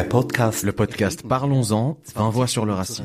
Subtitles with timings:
[0.00, 0.62] Der Podcast.
[0.62, 3.04] Le podcast Parlons-en, 20 voix sur le racisme.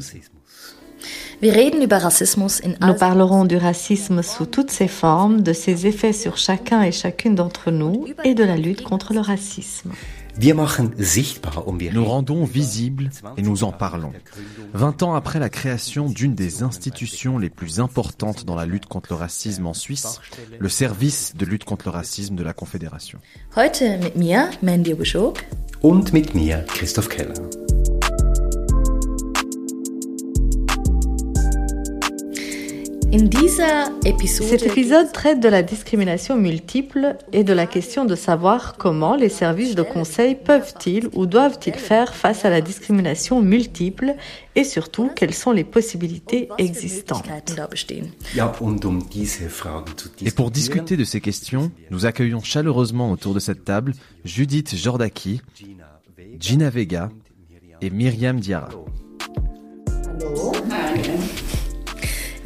[1.42, 5.88] Wir reden über Rassismus in Nous parlerons du racisme sous toutes ses formes, de ses
[5.88, 9.92] effets sur chacun et chacune d'entre nous et de la lutte contre le racisme.
[10.38, 14.12] Um Nous rendons visible et nous en parlons.
[14.74, 19.14] 20 ans après la création d'une des institutions les plus importantes dans la lutte contre
[19.14, 20.20] le racisme en Suisse,
[20.60, 23.20] le service de lutte contre le racisme de la Confédération.
[23.56, 25.46] Heute mit mir, Mandy Buschok.
[25.82, 27.65] und mit mir, Christoph Keller.
[34.28, 39.30] Cet épisode traite de la discrimination multiple et de la question de savoir comment les
[39.30, 44.16] services de conseil peuvent-ils ou doivent-ils faire face à la discrimination multiple
[44.56, 47.26] et surtout quelles sont les possibilités existantes.
[48.62, 49.02] Um
[50.22, 53.94] Et pour discuter de ces questions, nous accueillons chaleureusement autour de cette table
[54.26, 55.42] Judith Jordaki,
[56.40, 57.10] Gina Vega
[57.82, 58.70] et Myriam Diarra.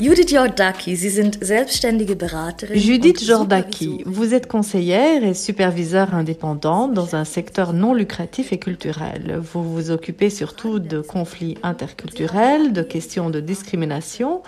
[0.01, 2.79] Judith Jordaki, Sie sind selbstständige Beraterin.
[2.79, 8.53] Judith und super Jordaki, vous êtes conseillère et superviseur indépendante dans un secteur non lucratif
[8.53, 9.41] et culturel.
[9.41, 14.41] Vous vous occupez surtout de conflits interculturels, de questions de discrimination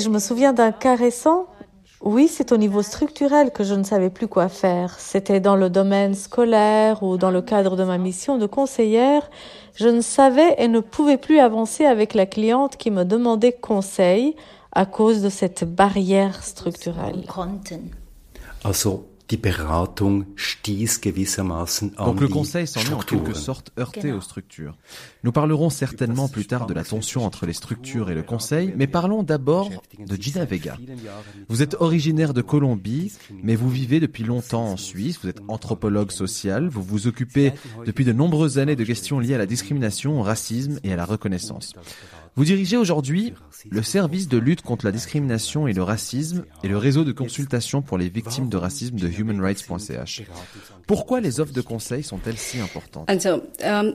[0.00, 1.46] je me souviens d'un cas récent,
[2.00, 4.98] oui, c'est au niveau structurel que je ne savais plus quoi faire.
[4.98, 9.28] C'était dans le domaine scolaire ou dans le cadre de ma mission de conseillère.
[9.74, 14.34] Je ne savais et ne pouvais plus avancer avec la cliente qui me demandait conseil
[14.72, 17.26] à cause de cette barrière structurelle.
[18.62, 24.00] also die Beratung stieß gewissermaßen an Donc le conseil s'en est en quelque sorte heurté
[24.02, 24.18] Genau.
[24.18, 24.76] aux structures.
[25.22, 28.86] Nous parlerons certainement plus tard de la tension entre les structures et le conseil, mais
[28.86, 30.76] parlons d'abord de Gina Vega.
[31.48, 33.12] Vous êtes originaire de Colombie,
[33.42, 37.52] mais vous vivez depuis longtemps en Suisse, vous êtes anthropologue social, vous vous occupez
[37.86, 41.04] depuis de nombreuses années de questions liées à la discrimination, au racisme et à la
[41.04, 41.74] reconnaissance.
[42.36, 43.34] Vous dirigez aujourd'hui
[43.70, 47.82] le service de lutte contre la discrimination et le racisme et le réseau de consultation
[47.82, 50.22] pour les victimes de racisme de humanrights.ch.
[50.86, 53.08] Pourquoi les offres de conseil sont-elles si importantes?
[53.10, 53.94] Ähm,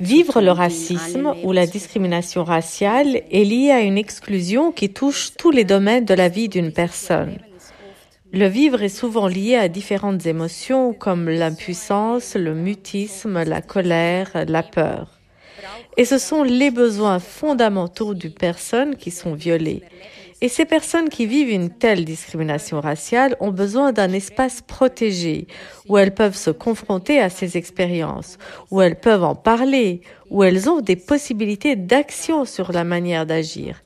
[0.00, 5.50] Vivre le racisme ou la discrimination raciale est liée à une exclusion qui touche tous
[5.50, 7.38] les domaines de la vie d'une personne.
[8.36, 14.62] Le vivre est souvent lié à différentes émotions comme l'impuissance, le mutisme, la colère, la
[14.62, 15.18] peur.
[15.96, 19.84] Et ce sont les besoins fondamentaux d'une personne qui sont violés.
[20.42, 25.46] Et ces personnes qui vivent une telle discrimination raciale ont besoin d'un espace protégé
[25.88, 28.36] où elles peuvent se confronter à ces expériences,
[28.70, 33.82] où elles peuvent en parler, où elles ont des possibilités d'action sur la manière d'agir.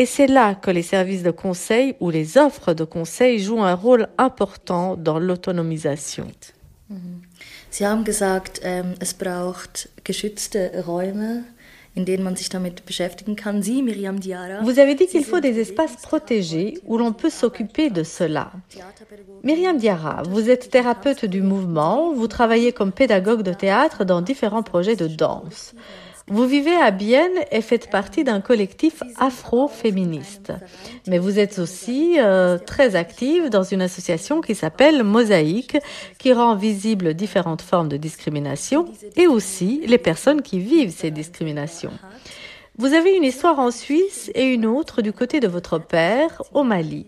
[0.00, 3.74] Et c'est là que les services de conseil ou les offres de conseil jouent un
[3.74, 6.28] rôle important dans l'autonomisation.
[7.68, 8.62] Sie haben gesagt,
[8.98, 11.44] es braucht geschützte Räume,
[11.94, 13.62] in denen man sich damit beschäftigen kann.
[13.62, 14.62] Sie, Miriam Diarra.
[14.62, 18.52] Vous avez dit qu'il faut des espaces protégés où l'on peut s'occuper de cela.
[19.42, 24.62] Myriam Diarra, vous êtes thérapeute du mouvement, vous travaillez comme pédagogue de théâtre dans différents
[24.62, 25.74] projets de danse.
[26.30, 30.52] Vous vivez à Bienne et faites partie d'un collectif afro-féministe.
[31.08, 35.76] Mais vous êtes aussi euh, très active dans une association qui s'appelle Mosaïque,
[36.18, 38.86] qui rend visibles différentes formes de discrimination
[39.16, 41.92] et aussi les personnes qui vivent ces discriminations.
[42.78, 46.62] Vous avez une histoire en Suisse et une autre du côté de votre père au
[46.62, 47.06] Mali.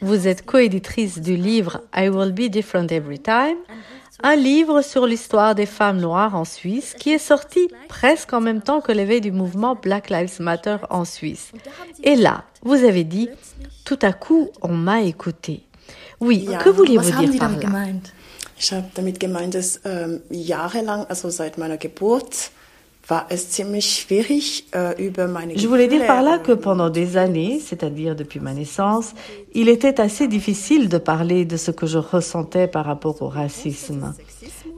[0.00, 3.56] Vous êtes coéditrice du livre I Will Be Different Every Time,
[4.22, 8.62] un livre sur l'histoire des femmes noires en Suisse qui est sorti presque en même
[8.62, 11.52] temps que l'éveil du mouvement Black Lives Matter en Suisse.
[12.02, 13.28] Et là, vous avez dit,
[13.84, 15.64] tout à coup, on m'a écouté.
[16.20, 17.86] Oui, que haben dire par là?
[18.60, 22.50] Ich habe damit gemeint, dass ähm, jahrelang, also seit meiner Geburt,
[25.56, 29.14] Je voulais dire par là äh, que pendant des années, c'est-à-dire depuis ma naissance,
[29.54, 34.14] il était assez difficile de parler de ce que je ressentais par rapport au racisme.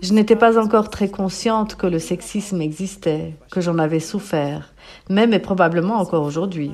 [0.00, 4.73] Je n'étais pas encore très consciente que le sexisme existait, que j'en avais souffert,
[5.09, 6.71] même et probablement encore aujourd'hui.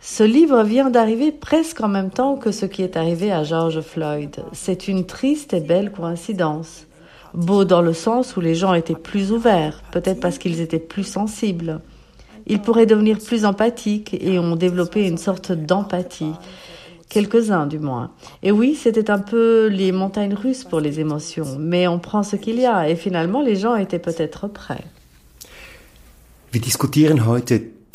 [0.00, 3.80] Ce livre vient d'arriver presque en même temps que ce qui est arrivé à George
[3.80, 4.36] Floyd.
[4.52, 6.85] C'est une triste et belle coïncidence.
[7.36, 11.04] Beau dans le sens où les gens étaient plus ouverts, peut-être parce qu'ils étaient plus
[11.04, 11.80] sensibles.
[12.46, 16.32] Ils pourraient devenir plus empathiques et ont développé une sorte d'empathie.
[17.08, 18.10] quelques-uns du moins.
[18.42, 22.34] Et oui, c'était un peu les montagnes russes pour les émotions, mais on prend ce
[22.34, 24.84] qu'il y a et finalement les gens étaient peut-être prêts.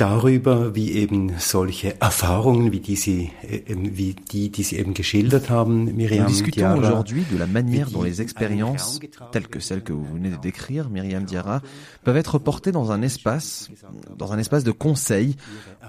[0.02, 3.32] Darüber, wie eben solche Erfahrungen, wie, die Sie,
[3.68, 8.02] wie die, die Sie eben geschildert haben, Miriam Nous discutons aujourd'hui de la manière dont
[8.02, 9.00] les expériences,
[9.32, 11.62] telles que celles que vous venez de décrire, Myriam Diarra,
[12.04, 13.70] peuvent être portées dans un espace,
[14.18, 15.36] dans un espace de conseil,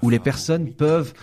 [0.02, 1.14] où les personnes peuvent,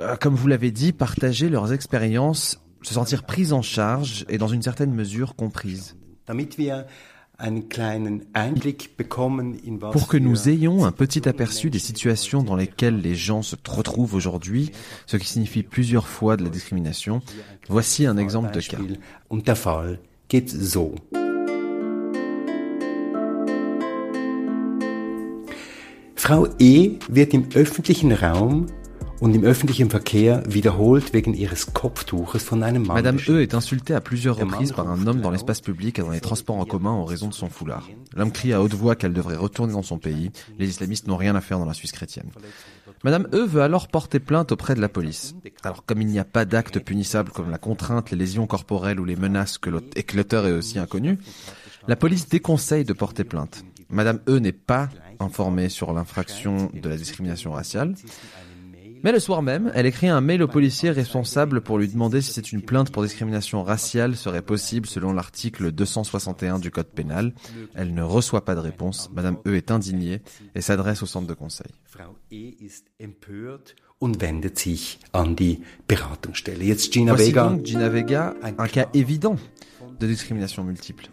[0.00, 4.48] euh, comme vous l'avez dit, partager leurs expériences, se sentir prises en charge et dans
[4.48, 5.96] une certaine mesure comprises.
[6.26, 6.86] Damit wir
[9.92, 14.14] pour que nous ayons un petit aperçu des situations dans lesquelles les gens se retrouvent
[14.14, 14.72] aujourd'hui,
[15.06, 17.22] ce qui signifie plusieurs fois de la discrimination,
[17.68, 18.78] voici un exemple de cas.
[26.16, 28.66] Frau E wird im öffentlichen Raum
[29.20, 32.96] und im öffentlichen Verkehr wiederholt wegen ihres Kopftuches von einem Mann.
[32.96, 36.10] Madame E est insultée à plusieurs reprises par un homme dans l'espace public et dans
[36.10, 37.88] les transports en commun en raison de son foulard.
[38.14, 40.30] L'homme crie à haute voix qu'elle devrait retourner dans son pays.
[40.58, 42.30] Les islamistes n'ont rien à faire dans la Suisse chrétienne.
[43.04, 45.34] Madame E veut alors porter plainte auprès de la police.
[45.62, 49.04] Alors comme il n'y a pas d'acte punissable comme la contrainte, les lésions corporelles ou
[49.04, 51.18] les menaces que et que l'auteur est aussi inconnu,
[51.86, 53.64] la police déconseille de porter plainte.
[53.90, 54.88] Madame E n'est pas
[55.20, 57.94] informée sur l'infraction de la discrimination raciale.
[59.02, 62.32] Mais le soir même, elle écrit un mail au policier responsable pour lui demander si
[62.32, 67.32] c'est une plainte pour discrimination raciale serait possible selon l'article 261 du Code pénal.
[67.74, 69.10] Elle ne reçoit pas de réponse.
[69.12, 70.22] Madame E est indignée
[70.54, 71.68] et s'adresse au centre de conseil.
[77.14, 79.36] Voici donc Gina Vega, un cas évident
[79.98, 81.08] de discrimination multiple.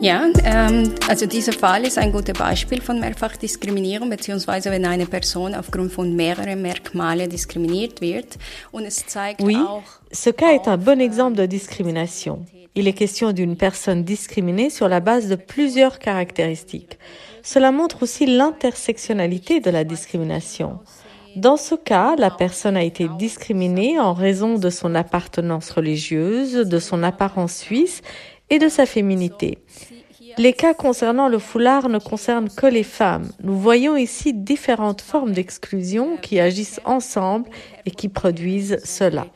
[0.00, 5.56] Ja, ähm, also dieser Fall ist ein gutes Beispiel von Mehrfachdiskriminierung, beziehungsweise wenn eine Person
[5.56, 8.38] aufgrund von mehreren Merkmalen diskriminiert wird.
[8.70, 12.46] Und es zeigt oui, auch, ce cas est un bon exemple de discrimination.
[12.76, 16.96] Il est question d'une personne discriminée sur la base de plusieurs caractéristiques.
[17.42, 20.78] Cela montre aussi l'intersectionnalité de la discrimination.
[21.34, 26.78] Dans ce cas, la personne a été discriminée en raison de son appartenance religieuse, de
[26.78, 28.02] son apparence suisse
[28.50, 29.58] et de sa féminité.
[30.36, 33.28] Les cas concernant le foulard ne concernent que les femmes.
[33.42, 37.48] Nous voyons ici différentes formes d'exclusion qui agissent ensemble
[37.86, 39.26] et qui produisent cela.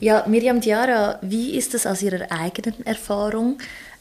[0.00, 3.56] Ja, Miriam Diara, wie ist es aus Ihrer eigenen Erfahrung?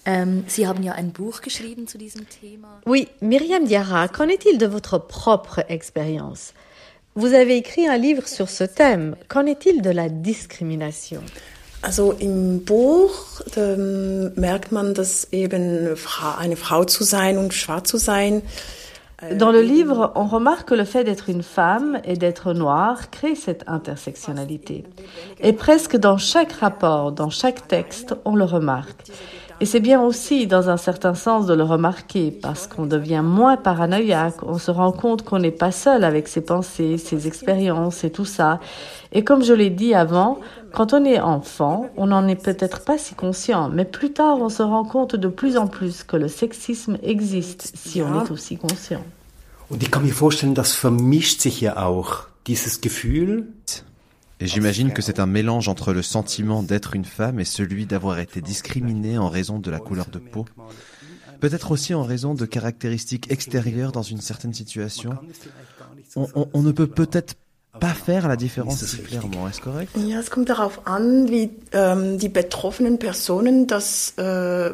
[0.06, 2.81] Ähm, Sie haben ja ein Buch geschrieben zu diesem Thema.
[2.86, 6.54] Oui, Myriam Diara, qu'en est-il de votre propre expérience?
[7.16, 9.16] Vous avez écrit un livre sur ce thème.
[9.30, 11.22] Qu'en est-il de la discrimination?
[11.86, 13.42] Also im Buch
[14.36, 15.96] merkt man, dass eben
[16.40, 18.42] eine Frau zu sein und schwarz zu sein.
[19.22, 23.12] Äh, Dans le livre, on remarque que le fait d'être une femme et d'être noire
[23.12, 24.84] crée cette intersectionnalité.
[25.40, 29.04] Et presque dans chaque rapport, dans chaque texte, on le remarque.
[29.62, 33.56] Et c'est bien aussi, dans un certain sens, de le remarquer, parce qu'on devient moins
[33.56, 38.12] paranoïaque, on se rend compte qu'on n'est pas seul avec ses pensées, ses expériences et
[38.12, 38.60] tout ça.
[39.13, 40.40] Et comme je l'ai dit avant,
[40.74, 44.50] quand on est enfant, on n'en est peut-être pas si conscient, mais plus tard, on
[44.50, 48.58] se rend compte de plus en plus que le sexisme existe si on est aussi
[48.58, 49.04] conscient.
[49.68, 53.48] Und ich kann mir vorstellen, das vermischt sich ja auch dieses Gefühl.
[54.39, 58.20] Et j'imagine que c'est un mélange entre le sentiment d'être une femme et celui d'avoir
[58.20, 60.46] été discriminée en raison de la couleur de peau.
[61.39, 65.18] Peut-être aussi en raison de caractéristiques extérieures dans une certaine situation.
[66.15, 67.36] On, on, on ne peut peut-être
[67.79, 69.48] pas faire la différence si clairement.
[69.48, 69.91] Est-ce correct?
[69.98, 74.22] Ja, es kommt darauf an, wie ähm, die betroffenen Personen das, äh,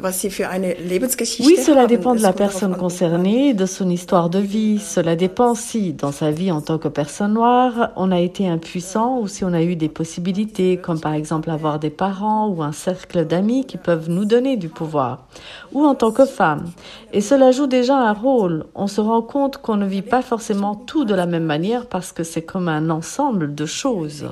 [0.02, 1.88] was sie für eine Lebensgeschichte Oui, cela haben.
[1.88, 4.78] dépend de la personne concernée, de son histoire de vie.
[4.78, 9.18] Cela dépend si, dans sa vie en tant que personne noire, on a été impuissant
[9.18, 12.72] ou si on a eu des possibilités, comme par exemple avoir des parents ou un
[12.72, 15.26] cercle d'amis qui peuvent nous donner du pouvoir.
[15.72, 16.70] Ou en tant que femme.
[17.12, 18.66] Et cela joue déjà un rôle.
[18.74, 22.12] On se rend compte qu'on ne vit pas forcément tout de la même manière parce
[22.12, 24.24] que c'est comme un ensemble de choses.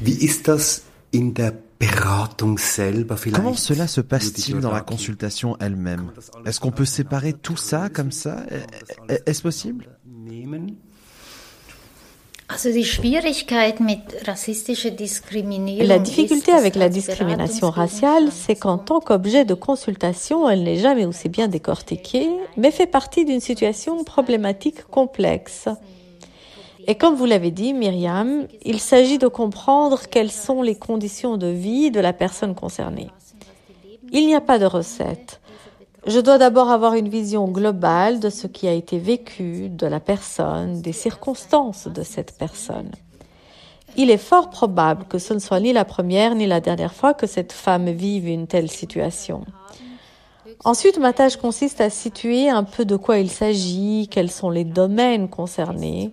[0.00, 0.82] Wie ist das
[1.12, 3.42] in der Beratung selber vielleicht?
[3.42, 6.12] Comment cela se passe-t-il dans la consultation elle-même?
[6.44, 8.44] Est-ce qu'on peut séparer tout ça comme ça?
[9.26, 9.88] Est-ce possible?
[15.78, 21.06] La difficulté avec la discrimination raciale, c'est qu'en tant qu'objet de consultation, elle n'est jamais
[21.06, 25.68] aussi bien décortiquée, mais fait partie d'une situation problématique complexe.
[26.90, 31.46] Et comme vous l'avez dit, Myriam, il s'agit de comprendre quelles sont les conditions de
[31.46, 33.10] vie de la personne concernée.
[34.10, 35.40] Il n'y a pas de recette.
[36.08, 40.00] Je dois d'abord avoir une vision globale de ce qui a été vécu, de la
[40.00, 42.90] personne, des circonstances de cette personne.
[43.96, 47.14] Il est fort probable que ce ne soit ni la première ni la dernière fois
[47.14, 49.44] que cette femme vive une telle situation.
[50.64, 54.64] Ensuite, ma tâche consiste à situer un peu de quoi il s'agit, quels sont les
[54.64, 56.10] domaines concernés,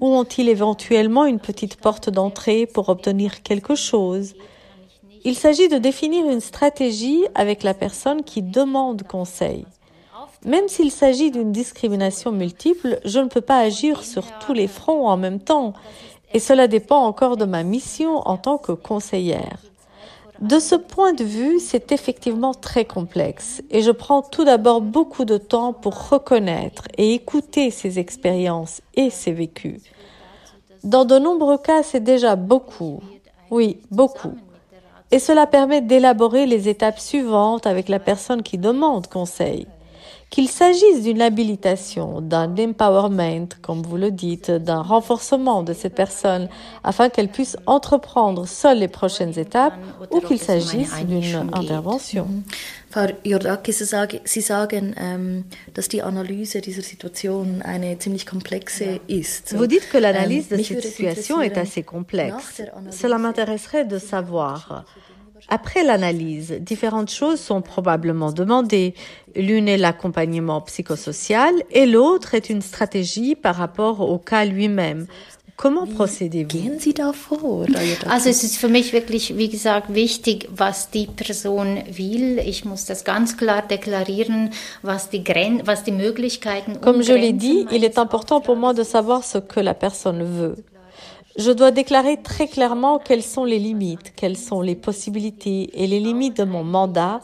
[0.00, 4.34] où ont-ils éventuellement une petite porte d'entrée pour obtenir quelque chose,
[5.24, 9.66] il s'agit de définir une stratégie avec la personne qui demande conseil.
[10.44, 15.08] Même s'il s'agit d'une discrimination multiple, je ne peux pas agir sur tous les fronts
[15.08, 15.72] en même temps,
[16.32, 19.58] et cela dépend encore de ma mission en tant que conseillère.
[20.40, 25.24] De ce point de vue, c'est effectivement très complexe, et je prends tout d'abord beaucoup
[25.24, 29.82] de temps pour reconnaître et écouter ces expériences et ces vécus.
[30.84, 33.00] Dans de nombreux cas, c'est déjà beaucoup.
[33.50, 34.34] Oui, beaucoup
[35.10, 39.66] et cela permet d'élaborer les étapes suivantes avec la personne qui demande conseil.
[40.30, 46.48] Qu'il s'agisse d'une habilitation, d'un empowerment, comme vous le dites, d'un renforcement de cette personne
[46.84, 49.74] afin qu'elle puisse entreprendre seule les prochaines étapes
[50.10, 52.28] ou qu'il s'agisse d'une intervention.
[52.90, 55.44] Frau Jordaki, Sie sagen,
[55.74, 59.54] dass die Analyse dieser Situation eine ziemlich komplexe ist.
[59.54, 62.62] Vous dites que l'analyse ähm, de cette situation est assez complexe.
[62.90, 64.84] Cela m'intéresserait de savoir.
[65.48, 68.94] Après l'analyse, différentes choses sont probablement demandées.
[69.36, 75.06] L'une est l'accompagnement psychosocial et l'autre est une stratégie par rapport au cas lui-même.
[75.58, 76.78] Comment procédez-vous?
[78.08, 82.38] Also es ist für mich wirklich, wie gesagt, wichtig, was die Person will.
[82.38, 84.50] Ich muss das ganz klar deklarieren,
[84.82, 88.72] was die, Gren was die Möglichkeiten Comme je l'ai dit, il est important pour moi
[88.72, 90.54] de savoir ce que la personne veut.
[91.38, 96.00] Je dois déclarer très clairement quelles sont les limites, quelles sont les possibilités et les
[96.00, 97.20] limites de mon mandat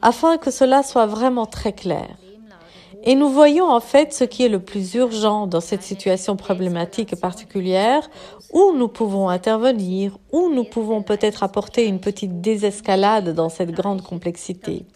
[0.00, 2.08] afin que cela soit vraiment très clair.
[3.04, 7.14] Et nous voyons en fait ce qui est le plus urgent dans cette situation problématique
[7.16, 8.08] particulière,
[8.54, 14.00] où nous pouvons intervenir, où nous pouvons peut-être apporter une petite désescalade dans cette grande
[14.00, 14.86] complexité.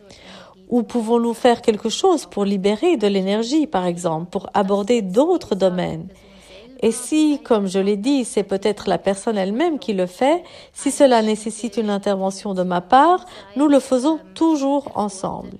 [0.70, 6.08] Où pouvons-nous faire quelque chose pour libérer de l'énergie, par exemple, pour aborder d'autres domaines?
[6.82, 10.90] Et si, comme je l'ai dit, c'est peut-être la personne elle-même qui le fait, si
[10.90, 13.24] cela nécessite une intervention de ma part,
[13.54, 15.58] nous le faisons toujours ensemble.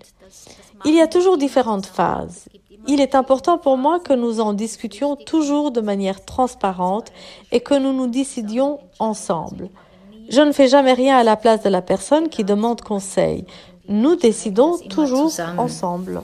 [0.85, 2.49] Il y a toujours différentes phases.
[2.89, 7.13] Il est important pour moi que nous en discutions toujours de manière transparente
[7.53, 9.69] et que nous nous décidions ensemble.
[10.29, 13.47] Je ne fais jamais rien à la place de la personne qui demande conseil.
[13.93, 16.23] Nous décidons toujours ensemble.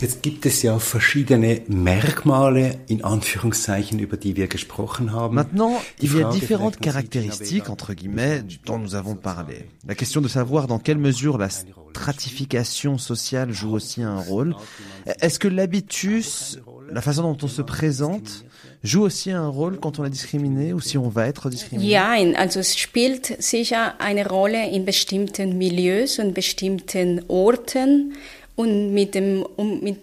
[0.00, 5.36] Jetzt gibt es ja verschiedene Merkmale in Anführungszeichen über die wir gesprochen haben.
[5.36, 9.70] Maintenant, il y a différentes caractéristiques entre guillemets dont nous avons parlé.
[9.86, 14.56] La question de savoir dans quelle mesure la stratification sociale joue aussi un rôle.
[15.20, 16.58] Est-ce que l'habitus,
[16.90, 18.44] la façon dont on se présente
[18.84, 21.90] joue aussi un rôle quand on est discriminé ou si on va être discriminé?
[21.90, 28.12] Ja, also es spielt sicher eine Rolle in bestimmten Milieus und bestimmten Orten
[28.56, 29.98] und mit dem um, mit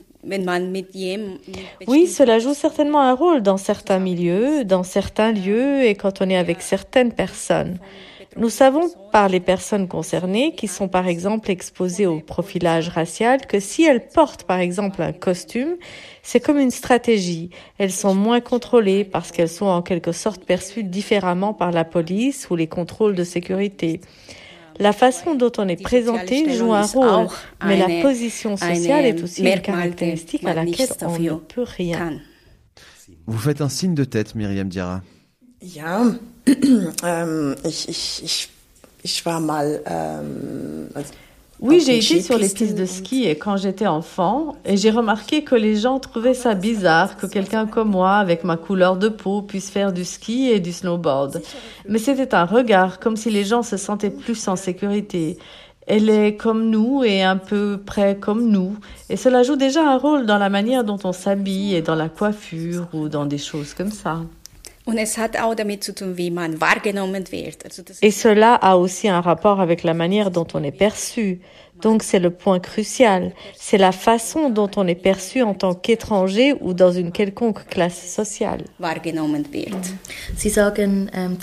[1.88, 6.30] oui, cela joue certainement un rôle dans certains milieux, dans certains lieux et quand on
[6.30, 7.80] est avec certaines personnes.
[8.38, 13.60] Nous savons par les personnes concernées qui sont par exemple exposées au profilage racial que
[13.60, 15.76] si elles portent par exemple un costume,
[16.24, 17.50] c'est comme une stratégie.
[17.78, 22.50] Elles sont moins contrôlées parce qu'elles sont en quelque sorte perçues différemment par la police
[22.50, 24.00] ou les contrôles de sécurité.
[24.80, 27.28] La façon dont on est présenté joue un rôle,
[27.66, 32.18] mais la position sociale est aussi une caractéristique à laquelle on ne peut rien.
[33.28, 35.02] Vous faites un signe de tête, Myriam Dira.
[35.62, 36.06] Ja,
[37.04, 38.50] ähm, ich, ich, ich,
[39.04, 39.82] ich war mal.
[39.86, 40.88] Ähm,
[41.60, 45.44] oui, j'ai été sur les pistes de ski et quand j'étais enfant, et j'ai remarqué
[45.44, 49.44] que les gens trouvaient ça bizarre que quelqu'un comme moi, avec ma couleur de peau,
[49.44, 51.44] puisse faire du ski et du snowboard.
[51.88, 55.38] Mais c'était un regard, comme si les gens se sentaient plus en sécurité.
[55.86, 58.78] Elle est comme nous et un peu près comme nous.
[59.10, 62.10] Et cela joue déjà un rôle dans la manière dont on s'habille et dans la
[62.10, 64.22] coiffure ou dans des choses comme ça.
[68.02, 71.40] Et cela a aussi un rapport avec la manière dont on est perçu.
[71.82, 73.34] Donc c'est le point crucial.
[73.56, 78.08] C'est la façon dont on est perçu en tant qu'étranger ou dans une quelconque classe
[78.08, 78.64] sociale.
[78.80, 79.18] Sagen
[81.14, 81.38] ähm,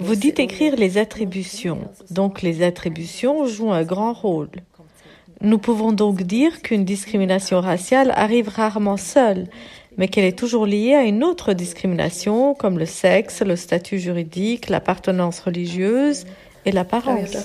[0.00, 1.78] Vous dites écrire les attributions.
[2.10, 4.50] Donc les attributions jouent un grand rôle.
[5.40, 9.48] Nous pouvons donc dire qu'une discrimination raciale arrive rarement seule,
[9.96, 14.68] mais qu'elle est toujours liée à une autre discrimination comme le sexe, le statut juridique,
[14.68, 16.24] l'appartenance religieuse
[16.64, 17.36] et l'apparence.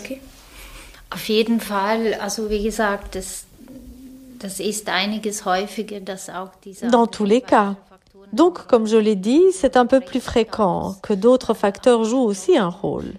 [1.12, 3.46] Auf jeden Fall, also wie gesagt, das,
[4.39, 7.75] das ist einiges häufiger, dass auch diese Dans tous les cas.
[8.32, 12.58] Donc, comme je l'ai dit, c'est un peu plus fréquent que d'autres facteurs jouent aussi
[12.58, 13.13] un rôle.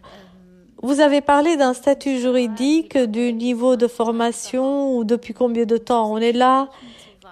[0.82, 6.10] Vous avez parlé d'un statut juridique, du niveau de formation ou depuis combien de temps
[6.12, 6.68] on est là.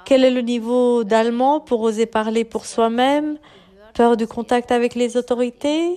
[0.08, 3.36] Quel est le niveau d'allemand pour oser parler pour soi-même
[3.94, 5.96] Peur du contact avec les autorités?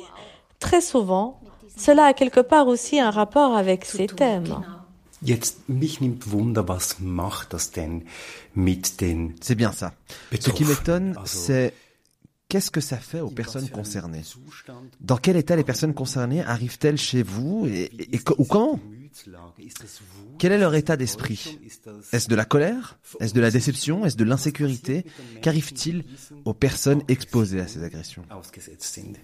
[0.59, 1.39] Très souvent,
[1.77, 4.43] cela a quelque part aussi un rapport avec ces thèmes.
[9.39, 9.93] C'est bien ça.
[10.39, 11.73] Ce qui m'étonne, c'est
[12.49, 14.23] qu'est-ce que ça fait aux personnes concernées?
[14.99, 18.77] Dans quel état les personnes concernées arrivent-elles chez vous et, et- et co- ou comment
[20.39, 21.59] Quel est leur état d'esprit
[22.11, 25.05] Est-ce de la colère Est-ce de la déception Est-ce de l'insécurité
[25.41, 26.05] Qu'arrive-t-il
[26.45, 29.17] aux personnes exposées à ces agressions ausgesetzt sind.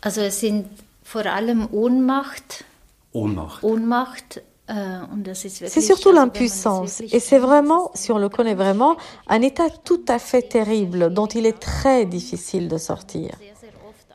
[0.00, 0.66] Also es sind
[1.04, 2.64] vor allem Ohnmacht,
[3.12, 3.62] Ohnmacht.
[3.62, 4.42] Ohnmacht
[5.12, 7.00] und das ist C'est surtout l'impuissance.
[7.00, 8.96] Et c'est vraiment, si on le connaît vraiment,
[9.28, 13.30] un état tout à fait terrible dont il est très difficile de sortir.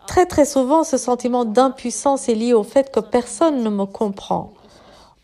[0.08, 4.54] Très très souvent, ce sentiment d'impuissance est lié au fait que personne ne me comprend.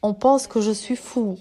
[0.01, 1.37] On pense que je suis fou.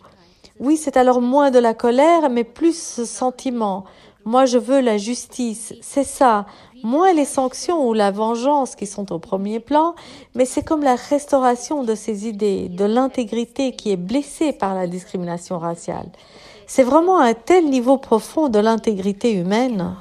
[0.61, 3.85] Oui, c'est alors moins de la colère, mais plus ce sentiment.
[4.25, 5.75] Moi, je veux la justice.
[5.83, 6.47] C'est ça.
[6.85, 9.95] Moins les sanctions ou la vengeance qui sont au premier plan,
[10.37, 14.87] mais c'est comme la restauration de ces idées, de l'intégrité qui est blessée par la
[14.87, 16.09] discrimination raciale.
[16.69, 19.95] C'est vraiment un tel niveau profond de l'intégrité humaine.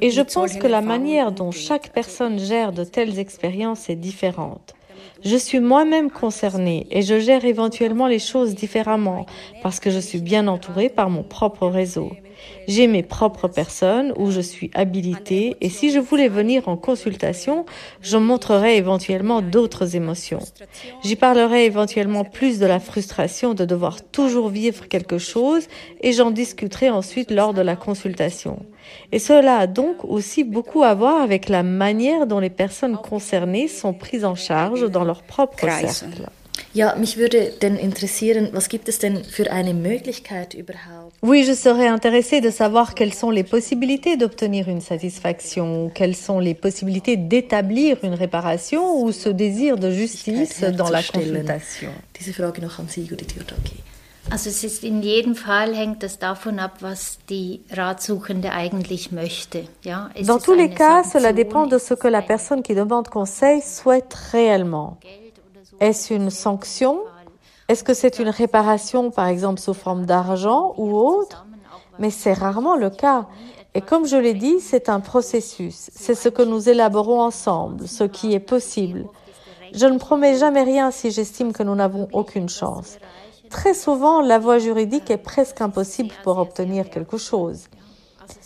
[0.00, 4.74] Et je pense que la manière dont chaque personne gère de telles expériences est différente.
[5.24, 9.26] Je suis moi-même concernée et je gère éventuellement les choses différemment
[9.62, 12.12] parce que je suis bien entourée par mon propre réseau.
[12.68, 17.66] J'ai mes propres personnes où je suis habilitée et si je voulais venir en consultation,
[18.00, 20.40] je montrerais éventuellement d'autres émotions.
[21.02, 25.66] J'y parlerai éventuellement plus de la frustration de devoir toujours vivre quelque chose
[26.00, 28.64] et j'en discuterai ensuite lors de la consultation.
[29.12, 33.68] Et cela a donc aussi beaucoup à voir avec la manière dont les personnes concernées
[33.68, 36.28] sont prises en charge dans leur propre cercle.
[36.72, 41.16] Ja, mich würde denn interessieren, was gibt es denn für eine Möglichkeit überhaupt?
[41.20, 46.38] Oui, je serais intéressée de savoir quelles sont les possibilités d'obtenir une satisfaction, quelles sont
[46.38, 51.90] les possibilités d'établir une réparation ou ce désir de justice dans la consultation.
[52.16, 53.82] Diese Frage noch an Sie, Judith Jurtaki.
[54.30, 59.64] Also es ist in jedem Fall hängt es davon ab, was die Ratsuchende eigentlich möchte.
[59.82, 63.08] Ja, es Dans tous les cas, cela dépend de ce que la personne qui demande
[63.08, 64.98] conseil souhaite réellement.
[65.80, 67.00] Est-ce une sanction?
[67.68, 71.46] Est-ce que c'est une réparation, par exemple, sous forme d'argent ou autre?
[71.98, 73.26] Mais c'est rarement le cas.
[73.72, 75.90] Et comme je l'ai dit, c'est un processus.
[75.94, 79.06] C'est ce que nous élaborons ensemble, ce qui est possible.
[79.72, 82.98] Je ne promets jamais rien si j'estime que nous n'avons aucune chance.
[83.48, 87.68] Très souvent, la voie juridique est presque impossible pour obtenir quelque chose.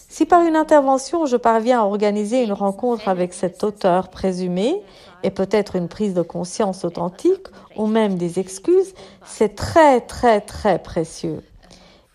[0.09, 4.81] Si par une intervention, je parviens à organiser une rencontre avec cet auteur présumé,
[5.25, 10.79] et peut-être une prise de conscience authentique, ou même des excuses, c'est très très très
[10.79, 11.43] précieux.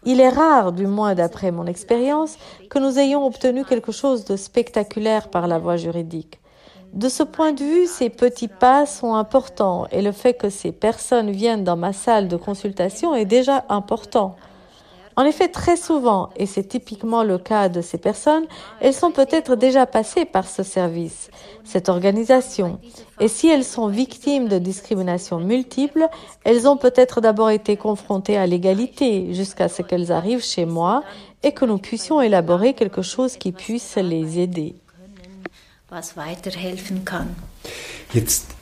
[0.06, 2.38] Il est rare, du moins d'après mon expérience,
[2.70, 6.40] que nous ayons obtenu quelque chose de spectaculaire par la voie juridique.
[6.94, 10.72] De ce point de vue, ces petits pas sont importants et le fait que ces
[10.72, 14.36] personnes viennent dans ma salle de consultation est déjà important.
[15.20, 18.46] En effet, très souvent, et c'est typiquement le cas de ces personnes,
[18.80, 21.30] elles sont peut-être déjà passées par ce service,
[21.66, 22.80] cette organisation.
[23.20, 26.08] Et si elles sont victimes de discriminations multiples,
[26.46, 31.04] elles ont peut-être d'abord été confrontées à l'égalité jusqu'à ce qu'elles arrivent chez moi
[31.44, 34.74] et que nous puissions élaborer quelque chose qui puisse les aider.
[38.14, 38.59] Jetzt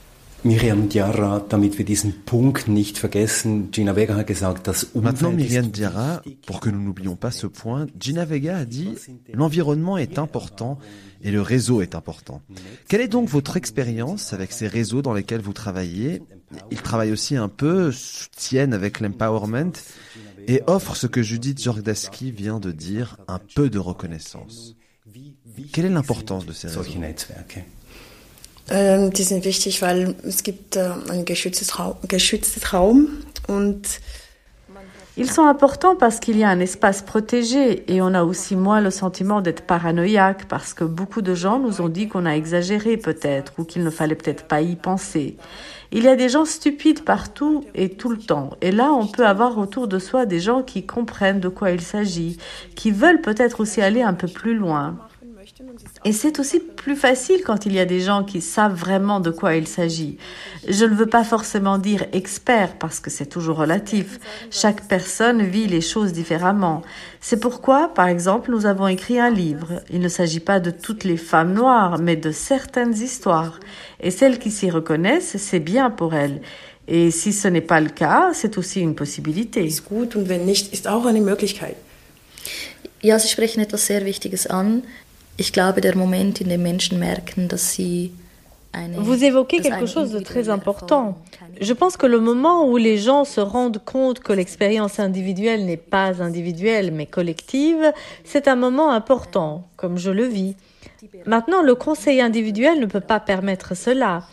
[0.47, 5.75] Miriam Diarra, damit wir diesen Punkt nicht vergessen, Gina Vega hat gesagt, das Maintenant, Umfeld
[5.75, 8.93] Diarra, pour que nous n'oublions pas ce point, Gina Vega a dit
[9.33, 10.79] l'environnement est important
[11.21, 12.41] et le réseau est important.
[12.87, 16.21] Quelle est donc votre expérience avec ces réseaux dans lesquels vous travaillez?
[16.71, 19.73] Ils travaillent aussi un peu, soutiennent avec l'empowerment
[20.47, 24.77] et offrent ce que Judith Jordaski vient de dire, un peu de reconnaissance.
[25.73, 26.83] Quelle est l'importance de ces réseaux?
[35.19, 38.81] Ils sont importants parce qu'il y a un espace protégé et on a aussi moins
[38.81, 42.97] le sentiment d'être paranoïaque parce que beaucoup de gens nous ont dit qu'on a exagéré
[42.97, 45.37] peut-être ou qu'il ne fallait peut-être pas y penser.
[45.91, 48.51] Il y a des gens stupides partout et tout le temps.
[48.61, 51.81] Et là, on peut avoir autour de soi des gens qui comprennent de quoi il
[51.81, 52.37] s'agit,
[52.75, 54.97] qui veulent peut-être aussi aller un peu plus loin.
[56.05, 59.31] Et c'est aussi plus facile quand il y a des gens qui savent vraiment de
[59.31, 60.17] quoi il s'agit.
[60.67, 64.19] Je ne veux pas forcément dire expert parce que c'est toujours relatif.
[64.51, 66.83] Chaque personne vit les choses différemment.
[67.19, 69.81] C'est pourquoi, par exemple, nous avons écrit un livre.
[69.89, 73.59] Il ne s'agit pas de toutes les femmes noires, mais de certaines histoires.
[73.99, 76.41] Et celles qui s'y reconnaissent, c'est bien pour elles.
[76.87, 79.67] Et si ce n'est pas le cas, c'est aussi une possibilité.
[83.03, 84.81] Ja, Sie sprechen etwas sehr Wichtiges an.
[85.37, 88.11] Ich glaube, der Moment, in dem Menschen merken, dass sie
[88.97, 91.17] Vous évoquez quelque chose de très important.
[91.59, 95.77] Je pense que le moment où les gens se rendent compte que l'expérience individuelle n'est
[95.77, 97.91] pas individuelle mais collective,
[98.23, 100.55] c'est un moment important, comme je le vis.
[101.25, 104.23] Maintenant, le conseil individuel ne peut pas permettre cela.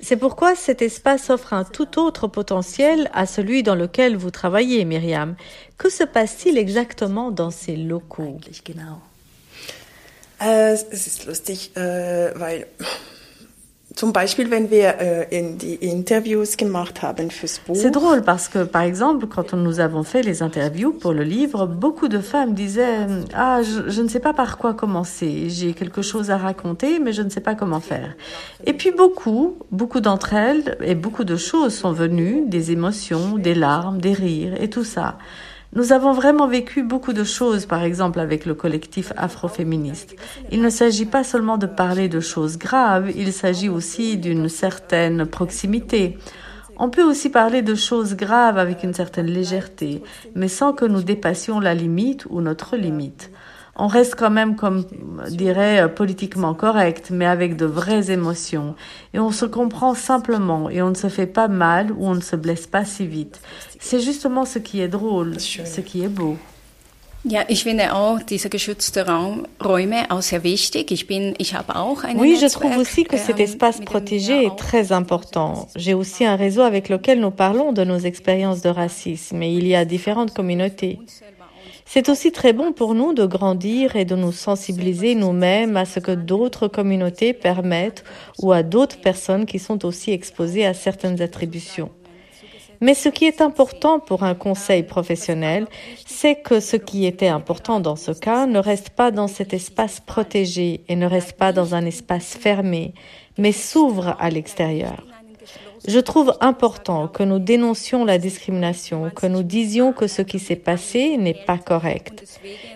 [0.00, 4.84] C'est pourquoi cet espace offre un tout autre potentiel à celui dans lequel vous travaillez,
[4.84, 5.34] Myriam.
[5.78, 8.38] Que se passe-t-il exactement dans ces locaux?
[10.40, 12.66] Äh, es ist lustig, äh, weil
[13.94, 17.76] zum Beispiel, wenn wir äh, in die Interviews gemacht haben fürs Buch.
[17.76, 21.66] C'est drôle parce que, par exemple, quand nous avons fait les interviews pour le livre,
[21.66, 25.48] beaucoup de femmes disaient Ah, je, je ne sais pas par quoi commencer.
[25.48, 28.16] J'ai quelque chose à raconter, mais je ne sais pas comment faire.
[28.64, 33.54] Et puis beaucoup, beaucoup d'entre elles et beaucoup de choses sont venues, des émotions, des
[33.54, 35.18] larmes, des rires et tout ça.
[35.74, 40.14] Nous avons vraiment vécu beaucoup de choses, par exemple avec le collectif afroféministe.
[40.52, 45.26] Il ne s'agit pas seulement de parler de choses graves, il s'agit aussi d'une certaine
[45.26, 46.16] proximité.
[46.76, 50.00] On peut aussi parler de choses graves avec une certaine légèreté,
[50.36, 53.32] mais sans que nous dépassions la limite ou notre limite
[53.76, 54.84] on reste quand même, comme
[55.28, 58.74] dirait, euh, politiquement correct, mais avec de vraies émotions.
[59.12, 62.20] Et on se comprend simplement et on ne se fait pas mal ou on ne
[62.20, 63.40] se blesse pas si vite.
[63.80, 66.36] C'est justement ce qui est drôle, ce qui est beau.
[67.26, 70.90] Ja, ich finde auch diese geschützten Raum, Räume auch sehr wichtig.
[70.90, 74.56] Ich bin, ich habe auch ein Oui, je trouve aussi que cet espace protégé est
[74.56, 75.66] très important.
[75.74, 79.66] J'ai aussi un réseau avec lequel nous parlons de nos expériences de racisme et il
[79.66, 80.98] y a différentes communautés.
[81.86, 86.00] C'est aussi très bon pour nous de grandir et de nous sensibiliser nous-mêmes à ce
[86.00, 88.04] que d'autres communautés permettent
[88.40, 91.90] ou à d'autres personnes qui sont aussi exposées à certaines attributions.
[92.80, 95.66] Mais ce qui est important pour un conseil professionnel,
[96.06, 100.00] c'est que ce qui était important dans ce cas ne reste pas dans cet espace
[100.00, 102.92] protégé et ne reste pas dans un espace fermé,
[103.38, 105.13] mais s'ouvre à l'extérieur.
[105.86, 110.56] Je trouve important que nous dénoncions la discrimination, que nous disions que ce qui s'est
[110.56, 112.24] passé n'est pas correct.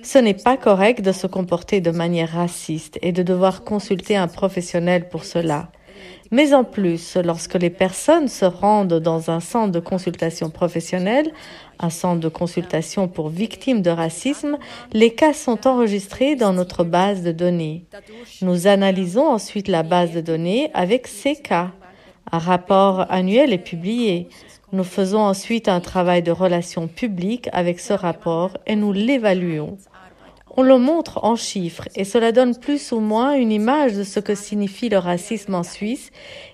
[0.03, 4.29] Ce n'est pas correct de se comporter de manière raciste et de devoir consulter un
[4.29, 5.71] professionnel pour cela.
[6.31, 11.33] Mais en plus, lorsque les personnes se rendent dans un centre de consultation professionnelle,
[11.79, 14.59] un centre de consultation pour victimes de racisme,
[14.92, 17.87] les cas sont enregistrés dans notre base de données.
[18.42, 21.73] Nous analysons ensuite la base de données avec ces cas.
[22.30, 24.28] Un rapport annuel est publié.
[24.72, 29.78] Nous faisons ensuite un travail de relations publiques avec ce rapport et nous l'évaluons.
[30.56, 34.18] On le montre en chiffres et cela donne plus ou moins une image de ce
[34.20, 36.10] que signifie le racisme en Suisse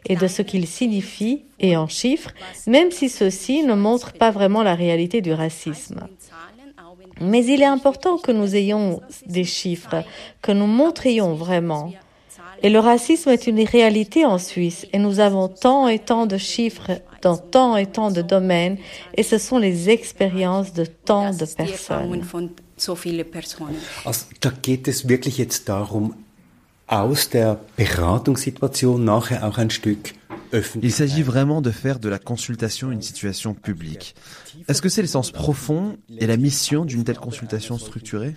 [0.07, 2.31] et de ce qu'il signifie et en chiffres,
[2.67, 6.07] même si ceci ne montre pas vraiment la réalité du racisme.
[7.21, 10.05] Mais il est important que nous ayons des chiffres,
[10.43, 11.93] que nous montrions vraiment.
[12.65, 14.87] Et le racisme est une réalité en Suisse.
[14.95, 18.79] Et nous avons tant et tant de chiffres dans tant et tant de domaines.
[19.19, 22.25] Et ce sont les expériences de tant de personnes.
[24.07, 26.15] Also, da geht es wirklich jetzt darum,
[26.87, 30.15] aus der Beratungssituation nachher auch ein Stück
[30.83, 34.15] Il s'agit vraiment de faire de la consultation une situation publique.
[34.69, 38.35] Est-ce que c'est le sens profond et la mission d'une telle consultation structurée?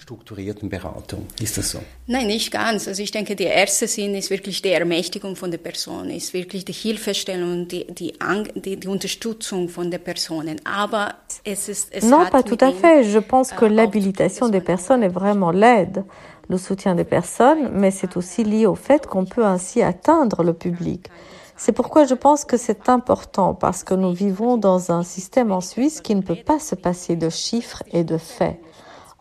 [2.08, 2.88] Nein, nicht ganz.
[2.88, 6.66] Also ich denke, der erste Sinn ist wirklich die Ermächtigung von der Person, ist wirklich
[6.66, 8.14] die Hilfestellung, die, die,
[8.56, 10.60] die, die Unterstützung von der Personen.
[10.66, 11.94] Aber es ist...
[11.94, 13.04] Es non, pas tout à fait.
[13.04, 16.04] Je pense que l'habilitation des personnes est vraiment l'aide
[16.50, 20.54] le soutien des personnes, mais c'est aussi lié au fait qu'on peut ainsi atteindre le
[20.54, 21.10] public.
[21.56, 25.62] C'est pourquoi je pense que c'est important parce que nous vivons dans un système en
[25.62, 28.60] Suisse qui ne peut pas se passer de chiffres et de faits.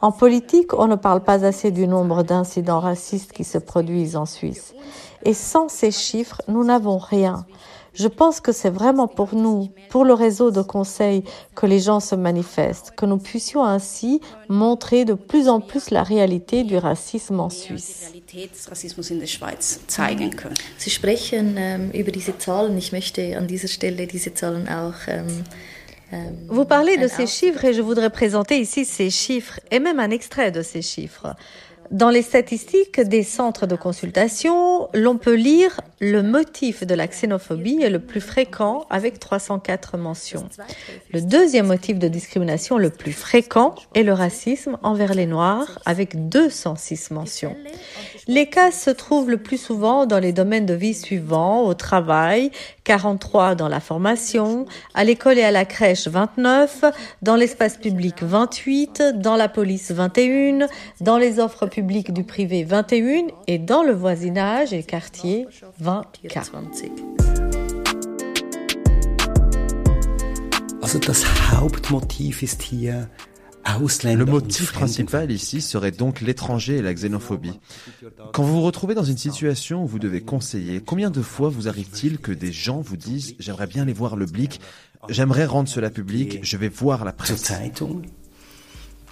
[0.03, 4.27] En politique, on ne parle pas assez du nombre d'incidents racistes qui se produisent en
[4.27, 4.75] Suisse.
[5.27, 7.47] Et sans ces chiffres, nous n'avons rien.
[7.95, 11.25] Je pense que c'est vraiment pour nous, pour le réseau de conseils,
[11.57, 16.05] que les gens se manifestent, que nous puissions ainsi montrer de plus en plus la
[16.05, 18.12] réalité du racisme en Suisse.
[20.79, 22.79] Sie sprechen ähm, über diese Zahlen.
[22.79, 25.27] Ich möchte an dieser Stelle diese Zahlen auch ähm,
[26.12, 29.99] ähm Vous parlez de ces chiffres et je voudrais présenter ici ces chiffres et même
[29.99, 31.35] un extrait de ces chiffres.
[31.90, 37.83] Dans les statistiques des centres de consultation, l'on peut lire le motif de la xénophobie
[37.83, 40.49] est le plus fréquent avec 304 mentions.
[41.12, 46.29] Le deuxième motif de discrimination le plus fréquent est le racisme envers les Noirs avec
[46.29, 47.57] 206 mentions.
[48.29, 52.51] Les cas se trouvent le plus souvent dans les domaines de vie suivants, au travail,
[52.85, 56.85] 43 dans la formation, à l'école et à la crèche 29,
[57.22, 60.66] dans l'espace public 28, dans la police 21,
[61.01, 65.47] dans les offres publiques du privé 21 et dans le voisinage et quartier
[65.79, 66.45] 20 cas.
[70.81, 73.09] Also das Hauptmotiv ist hier
[74.05, 77.61] le motif principal ici serait donc l'étranger et la xénophobie.
[78.33, 81.69] Quand vous vous retrouvez dans une situation où vous devez conseiller, combien de fois vous
[81.69, 84.61] arrive-t-il que des gens vous disent j'aimerais bien aller voir le blic,
[85.11, 87.53] j'aimerais rendre cela public, je vais voir la presse?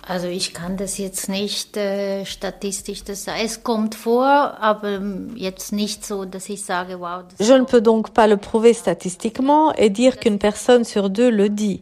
[0.07, 4.27] Also ich kann das jetzt nicht äh, statistisch das es kommt vor,
[4.61, 5.01] aber
[5.35, 7.23] jetzt nicht so, dass ich sage wow.
[7.39, 11.49] Je ne peux donc pas le prouver statistiquement et dire qu'une personne sur deux le
[11.49, 11.81] dit.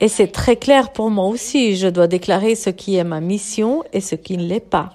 [0.00, 1.76] Et c'est très clair pour moi aussi.
[1.76, 4.94] Je dois déclarer ce qui est ma mission et ce qui ne l'est pas.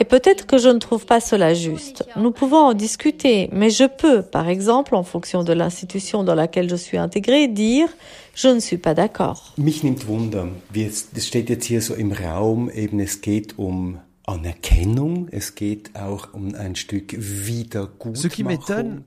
[0.00, 2.04] Et peut-être que je ne trouve pas cela juste.
[2.16, 6.68] Nous pouvons en discuter, mais je peux, par exemple, en fonction de l'institution dans laquelle
[6.68, 7.88] je suis intégré, dire
[8.34, 9.54] je ne suis pas d'accord.
[9.56, 15.28] Mich nimmt Wunder, es steht jetzt hier so im Raum, eben es geht um Anerkennung,
[15.30, 18.16] es geht auch um ein Stück Wiedergutmachung.
[18.16, 19.04] Ce qui m'étonne,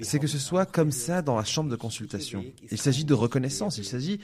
[0.00, 2.44] c'est que ce soit comme ça dans la chambre de consultation.
[2.70, 4.18] Il s'agit de reconnaissance, il s'agit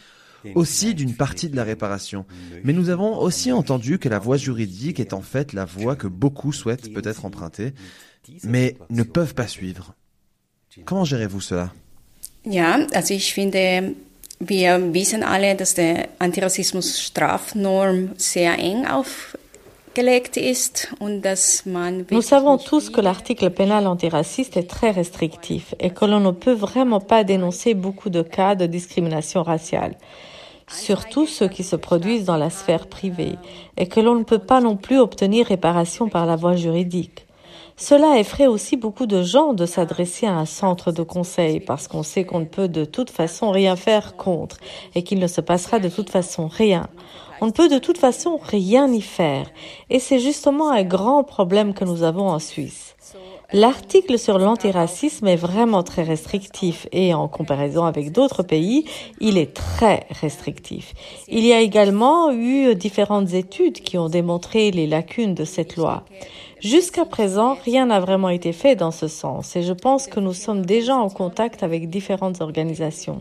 [0.55, 2.24] aussi d'une partie de la réparation.
[2.64, 6.07] Mais nous avons aussi entendu que la voie juridique est en fait la voie que
[6.07, 7.72] beaucoup souhaitent peut-être emprunter,
[8.44, 9.94] mais ne peuvent pas suivre.
[10.85, 11.72] Comment gérez-vous cela?
[12.44, 13.94] Ja, also ich finde,
[14.40, 18.85] wir wissen alle, dass der Antirassismus-Strafnorm sehr eng
[22.11, 26.55] Nous savons tous que l'article pénal antiraciste est très restrictif et que l'on ne peut
[26.55, 29.96] vraiment pas dénoncer beaucoup de cas de discrimination raciale
[30.72, 33.37] surtout ceux qui se produisent dans la sphère privée,
[33.76, 37.26] et que l'on ne peut pas non plus obtenir réparation par la voie juridique.
[37.76, 42.02] Cela effraie aussi beaucoup de gens de s'adresser à un centre de conseil parce qu'on
[42.02, 44.58] sait qu'on ne peut de toute façon rien faire contre
[44.94, 46.88] et qu'il ne se passera de toute façon rien.
[47.40, 49.50] On ne peut de toute façon rien y faire
[49.90, 52.91] et c'est justement un grand problème que nous avons en Suisse.
[53.55, 58.87] L'article sur l'antiracisme est vraiment très restrictif et en comparaison avec d'autres pays,
[59.21, 60.95] il est très restrictif.
[61.29, 66.05] Il y a également eu différentes études qui ont démontré les lacunes de cette loi.
[66.61, 70.33] Jusqu'à présent, rien n'a vraiment été fait dans ce sens et je pense que nous
[70.33, 73.21] sommes déjà en contact avec différentes organisations.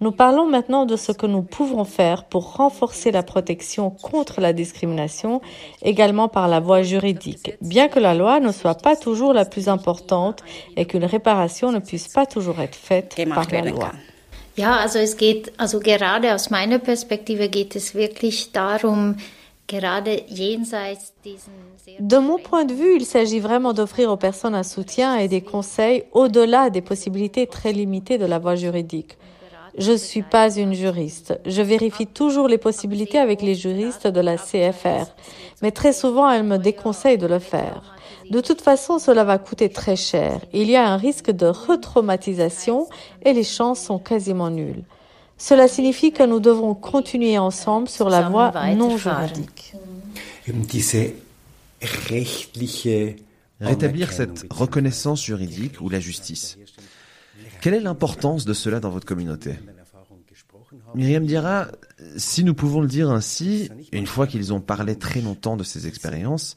[0.00, 4.52] Nous parlons maintenant de ce que nous pouvons faire pour renforcer la protection contre la
[4.52, 5.40] discrimination,
[5.80, 9.68] également par la voie juridique, bien que la loi ne soit pas toujours la plus
[9.68, 10.42] importante
[10.76, 13.92] et qu'une réparation ne puisse pas toujours être faite par la loi.
[14.58, 19.16] Ja, also es geht, also gerade aus meiner Perspektive geht es wirklich darum,
[19.66, 21.52] gerade jenseits diesen
[21.98, 25.40] de mon point de vue, il s'agit vraiment d'offrir aux personnes un soutien et des
[25.40, 29.16] conseils au-delà des possibilités très limitées de la voie juridique.
[29.78, 31.38] Je ne suis pas une juriste.
[31.44, 35.06] Je vérifie toujours les possibilités avec les juristes de la CFR,
[35.62, 37.94] mais très souvent elles me déconseillent de le faire.
[38.30, 40.40] De toute façon, cela va coûter très cher.
[40.52, 42.88] Il y a un risque de retraumatisation
[43.24, 44.84] et les chances sont quasiment nulles.
[45.38, 49.74] Cela signifie que nous devons continuer ensemble sur la voie non juridique.
[53.60, 56.58] Rétablir cette reconnaissance juridique ou la justice.
[57.60, 59.54] Quelle est l'importance de cela dans votre communauté
[60.94, 61.68] Myriam dira,
[62.16, 65.86] si nous pouvons le dire ainsi, une fois qu'ils ont parlé très longtemps de ces
[65.86, 66.56] expériences,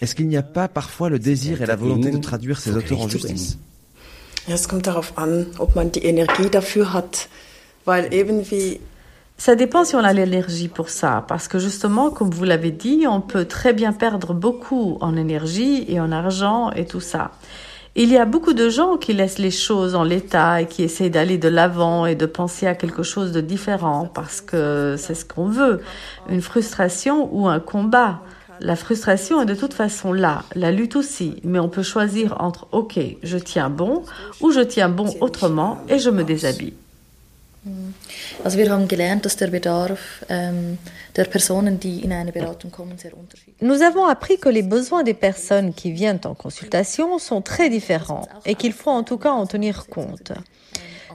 [0.00, 3.00] est-ce qu'il n'y a pas parfois le désir et la volonté de traduire ces auteurs
[3.00, 3.58] en justice
[9.40, 13.06] ça dépend si on a l'énergie pour ça, parce que justement, comme vous l'avez dit,
[13.08, 17.30] on peut très bien perdre beaucoup en énergie et en argent et tout ça.
[17.96, 21.10] Il y a beaucoup de gens qui laissent les choses en l'état et qui essayent
[21.10, 25.24] d'aller de l'avant et de penser à quelque chose de différent parce que c'est ce
[25.24, 25.80] qu'on veut,
[26.28, 28.20] une frustration ou un combat.
[28.60, 32.68] La frustration est de toute façon là, la lutte aussi, mais on peut choisir entre
[32.70, 34.04] OK, je tiens bon
[34.40, 36.74] ou je tiens bon autrement et je me déshabille.
[43.60, 48.26] Nous avons appris que les besoins des personnes qui viennent en consultation sont très différents
[48.46, 50.32] et qu'il faut en tout cas en tenir compte.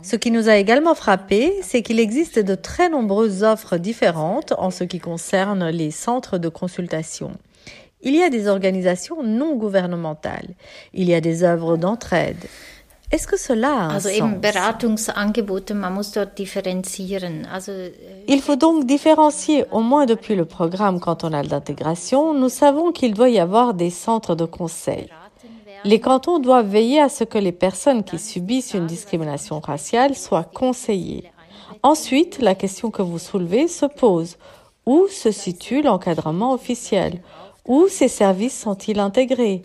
[0.03, 4.69] Ce qui nous a également frappé, c'est qu'il existe de très nombreuses offres différentes en
[4.69, 7.31] ce qui concerne les centres de consultation.
[8.03, 10.49] Il y a des organisations non gouvernementales.
[10.93, 12.45] Il y a des œuvres d'entraide.
[13.11, 17.47] Est-ce que cela a un Also eben Beratungsangebote, man muss dort differenzieren.
[17.51, 17.91] Also äh,
[18.27, 23.29] Il faut donc différencier, au moins depuis le programme cantonal d'intégration, nous savons qu'il doit
[23.29, 25.07] y avoir des centres de conseil.
[25.83, 30.43] Les cantons doivent veiller à ce que les personnes qui subissent une discrimination raciale soient
[30.43, 31.31] conseillées.
[31.83, 34.37] Ensuite, la question que vous soulevez se pose.
[34.87, 37.21] Où se situe l'encadrement officiel?
[37.67, 39.61] Où ces services sont-ils intégrés?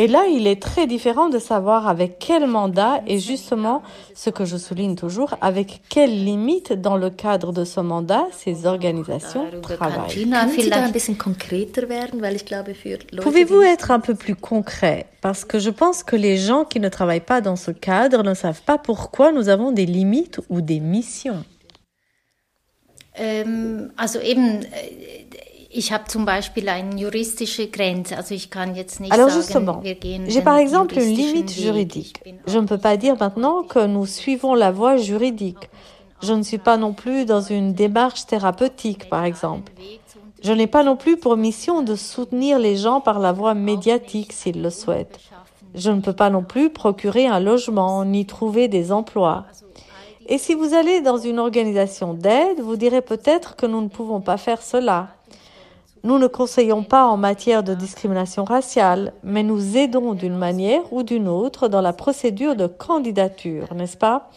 [0.00, 3.82] Et là, il est très différent de savoir avec quel mandat et justement,
[4.14, 8.66] ce que je souligne toujours, avec quelles limites dans le cadre de ce mandat ces
[8.66, 10.26] organisations travaillent.
[13.20, 15.06] Pouvez-vous être un peu plus concret?
[15.20, 18.34] Parce que je pense que les gens qui ne travaillent pas dans ce cadre ne
[18.34, 21.44] savent pas pourquoi nous avons des limites ou des missions.
[23.20, 25.26] Ähm, also eben, äh,
[25.70, 28.16] ich habe zum Beispiel eine juristische Grenze.
[28.16, 32.20] Also ich kann jetzt nicht Alors justement, j'ai par exemple une limite juridique.
[32.46, 35.68] Je ne peux pas dire maintenant que nous suivons la voie juridique.
[36.22, 39.72] Je ne suis pas non plus dans une démarche thérapeutique, par exemple.
[40.42, 44.32] Je n'ai pas non plus pour mission de soutenir les gens par la voie médiatique
[44.32, 45.20] s'ils le souhaitent.
[45.74, 49.46] Je ne peux pas non plus procurer un logement ni trouver des emplois.
[50.26, 54.20] Et si vous allez dans une organisation d'aide, vous direz peut-être que nous ne pouvons
[54.20, 55.08] pas faire cela.
[56.08, 61.02] Nous ne conseillons pas en matière de discrimination raciale, mais nous aidons d'une manière ou
[61.02, 64.30] d'une autre dans la procédure de candidature, n'est-ce pas?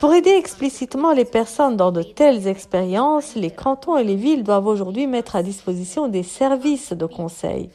[0.00, 4.66] Pour aider explicitement les personnes dans de telles expériences, les cantons et les villes doivent
[4.66, 7.70] aujourd'hui mettre à disposition des services de conseil.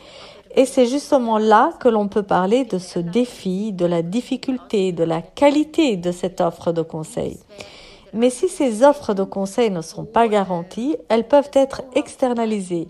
[0.58, 5.06] Et c'est justement là que l'on peut parler de ce défi, de la difficulté, de
[5.06, 7.40] la qualité de cette offre de conseil.
[8.14, 12.88] Mais si ces offres de conseil ne sont pas garanties, elles peuvent être externalisées.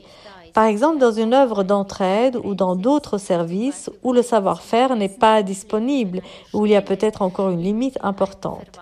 [0.53, 5.43] Par exemple, dans une œuvre d'entraide ou dans d'autres services où le savoir-faire n'est pas
[5.43, 6.21] disponible,
[6.53, 8.79] où il y a peut-être encore une limite importante.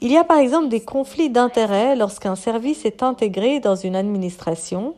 [0.00, 4.94] Il y a par exemple des conflits d'intérêts lorsqu'un service est intégré dans une administration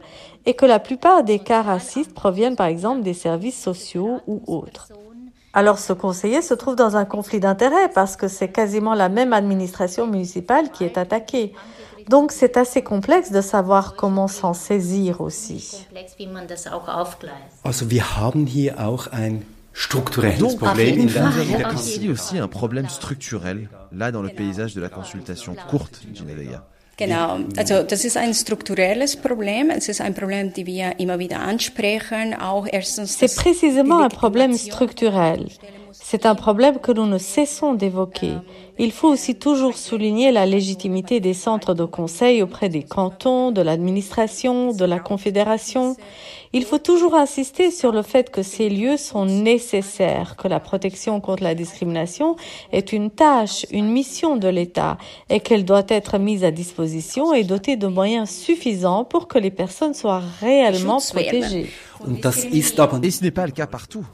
[0.46, 4.88] et que la plupart des cas racistes proviennent par exemple des services sociaux ou autres.
[5.54, 9.32] Alors ce conseiller se trouve dans un conflit d'intérêts parce que c'est quasiment la même
[9.32, 11.52] administration municipale qui est attaquée.
[12.08, 15.86] Donc c'est assez complexe de savoir comment s'en saisir aussi.
[17.62, 19.42] Also wir haben hier auch ein
[19.90, 25.56] Donc, nous avons ici aussi un problème structurel, là dans le paysage de la consultation
[25.68, 26.64] courte, Gina Vega.
[26.96, 29.70] Genau, also das ist ein strukturelles Problem.
[29.70, 32.34] Es ist ein Problem, das wir immer wieder ansprechen.
[32.34, 35.48] Auch erstens C'est précisément un problème structurel.
[36.06, 38.32] C'est un problème que nous ne cessons d'évoquer.
[38.78, 43.62] Il faut aussi toujours souligner la légitimité des centres de conseil auprès des cantons, de
[43.62, 45.96] l'administration, de la confédération.
[46.52, 51.22] Il faut toujours insister sur le fait que ces lieux sont nécessaires, que la protection
[51.22, 52.36] contre la discrimination
[52.70, 54.98] est une tâche, une mission de l'État
[55.30, 59.50] et qu'elle doit être mise à disposition et dotée de moyens suffisants pour que les
[59.50, 61.70] personnes soient réellement protégées.
[62.06, 64.04] Et ce n'est pas le cas partout.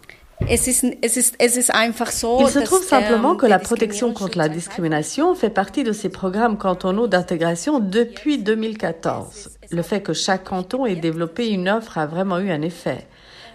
[0.49, 3.59] Es ist, es ist, es ist einfach so, Il se trouve simplement ähm, que la
[3.59, 9.51] protection contre la discrimination fait partie de ces programmes cantonaux d'intégration depuis 2014.
[9.71, 13.07] Le fait que chaque canton ait développé une offre a vraiment eu un effet.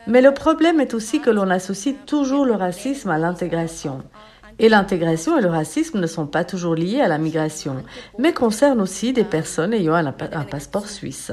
[0.07, 4.03] Mais le problème est aussi que l'on associe toujours le racisme à l'intégration.
[4.59, 7.83] Et l'intégration et le racisme ne sont pas toujours liés à la migration,
[8.19, 11.31] mais concernent aussi des personnes ayant un, un passeport suisse.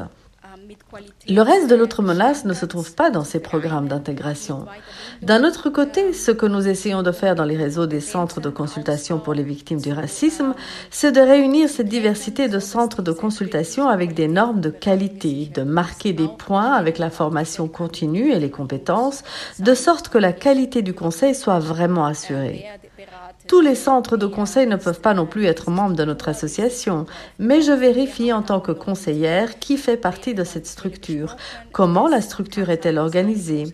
[1.28, 4.66] Le reste de l'autre menace ne se trouve pas dans ces programmes d'intégration.
[5.22, 8.50] D'un autre côté, ce que nous essayons de faire dans les réseaux des centres de
[8.50, 10.54] consultation pour les victimes du racisme,
[10.90, 15.62] c'est de réunir cette diversité de centres de consultation avec des normes de qualité, de
[15.62, 19.22] marquer des points avec la formation continue et les compétences,
[19.58, 22.66] de sorte que la qualité du conseil soit vraiment assurée.
[23.52, 27.04] Tous les centres de conseil ne peuvent pas non plus être membres de notre association,
[27.38, 31.36] mais je vérifie en tant que conseillère qui fait partie de cette structure,
[31.70, 33.64] comment la structure est-elle organisée,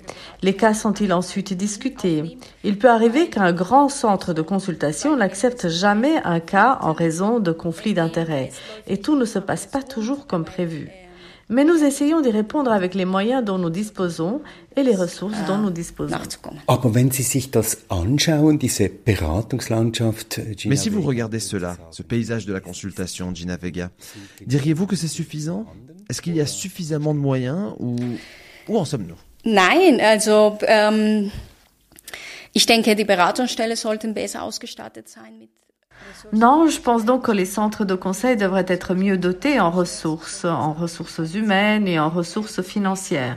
[0.42, 2.38] les cas sont-ils ensuite discutés?
[2.64, 7.52] Il peut arriver qu'un grand centre de consultation n'accepte jamais un cas en raison de
[7.52, 8.50] conflits d'intérêts,
[8.88, 11.07] et tout ne se passe pas toujours comme prévu.
[11.50, 14.42] Mais nous essayons d'y répondre avec les moyens dont nous disposons
[14.76, 16.14] et les ressources dont nous disposons.
[20.38, 23.90] äh, Gina Mais si vous regardez cela, ce paysage de la consultation, Gina Vega,
[24.44, 25.64] diriez-vous que c'est suffisant?
[26.10, 27.96] Est-ce qu'il y a suffisamment de moyens ou
[28.68, 29.16] où en sommes-nous?
[29.44, 31.30] Nein, also ähm,
[32.52, 35.50] ich denke, die Beratungsstelle sollten besser ausgestattet sein mit
[36.32, 40.44] Non, je pense donc que les centres de conseil devraient être mieux dotés en ressources,
[40.44, 43.36] en ressources humaines et en ressources financières.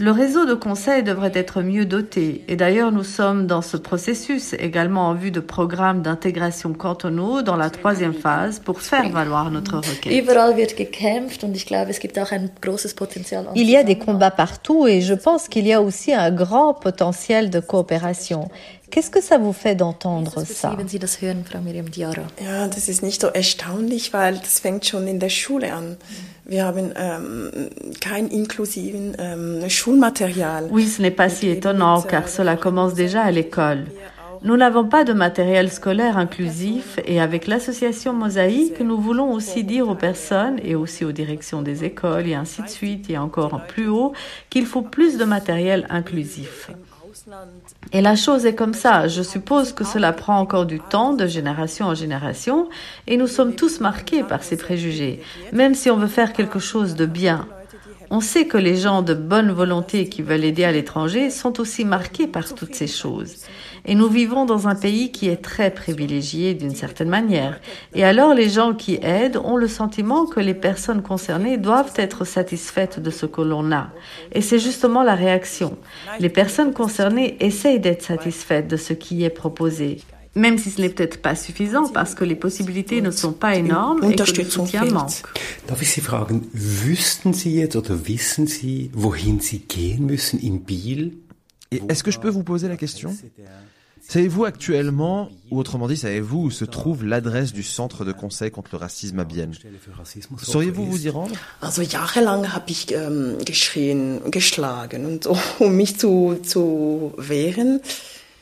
[0.00, 2.44] Le réseau de conseils devrait être mieux doté.
[2.46, 7.56] Et d'ailleurs nous sommes dans ce processus également en vue de programmes d'intégration cantonaux dans
[7.56, 10.12] la troisième phase pour faire valoir notre requête.
[13.56, 16.74] Il y a des combats partout et je pense qu'il y a aussi un grand
[16.74, 18.48] potentiel de coopération.
[18.90, 20.70] Qu'est-ce que ça vous fait d'entendre ça?
[26.48, 27.50] Wir haben ähm,
[28.00, 30.68] kein ähm, Schulmaterial.
[30.70, 33.84] Oui, ce n'est pas si étonnant car cela commence déjà à l'école.
[34.42, 39.90] Nous n'avons pas de matériel scolaire inclusif et avec l'association Mosaïque, nous voulons aussi dire
[39.90, 43.88] aux personnes et aussi aux directions des écoles et ainsi de suite et encore plus
[43.88, 44.14] haut
[44.48, 46.70] qu'il faut plus de matériel inclusif.
[47.92, 49.08] Et la chose est comme ça.
[49.08, 52.68] Je suppose que cela prend encore du temps de génération en génération
[53.06, 55.20] et nous sommes tous marqués par ces préjugés,
[55.52, 57.46] même si on veut faire quelque chose de bien.
[58.10, 61.84] On sait que les gens de bonne volonté qui veulent aider à l'étranger sont aussi
[61.84, 63.44] marqués par toutes ces choses.
[63.88, 67.58] Et nous vivons dans un pays qui est très privilégié d'une certaine manière.
[67.94, 72.26] Et alors les gens qui aident ont le sentiment que les personnes concernées doivent être
[72.26, 73.88] satisfaites de ce que l'on a.
[74.32, 75.78] Et c'est justement la réaction.
[76.20, 80.02] Les personnes concernées essayent d'être satisfaites de ce qui est proposé
[80.34, 84.04] même si ce n'est peut-être pas suffisant parce que les possibilités ne sont pas énormes
[84.04, 85.22] et que le soutien manque.
[85.66, 90.58] Darf ich Sie fragen, wüssten Sie jetzt oder wissen Sie, wohin Sie gehen müssen in
[90.58, 91.14] Biel?
[91.72, 93.10] Et est-ce que je peux vous poser la question?
[94.10, 98.70] Savez-vous actuellement, ou autrement dit, savez-vous où se trouve l'adresse du centre de conseil contre
[98.72, 99.52] le racisme à Bienne
[100.42, 101.34] Sauriez-vous vous y rendre?
[101.60, 107.80] Also jahrelang habe ich ähm, geschrien, geschlagen und so, um mich zu, zu wehren.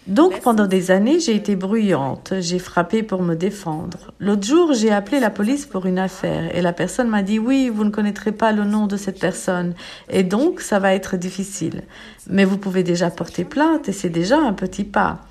[0.07, 4.13] Donc pendant des années, j'ai été bruyante, j'ai frappé pour me défendre.
[4.21, 7.71] L'autre jour, j'ai appelé la police pour une affaire et la personne m'a dit oui,
[7.71, 9.75] vous ne connaîtrez pas le nom de cette personne
[10.09, 11.83] et donc ça va être difficile.
[12.29, 15.27] Mais vous pouvez déjà porter plainte et c'est déjà un petit pas.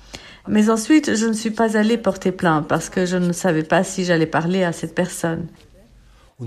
[0.48, 3.84] Mais ensuite, je ne suis pas allée porter plainte parce que je ne savais pas
[3.84, 5.46] si j'allais parler à cette personne.
[6.40, 6.44] Et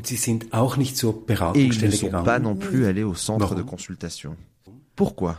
[1.61, 4.35] ils ne sont pas non plus allés au centre de consultation.
[4.95, 5.37] Pourquoi?